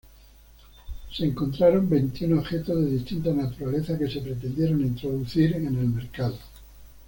[1.15, 6.39] Se encontraron veintiún objetos de distinta naturaleza, que se pretendieron introducir en el mercado.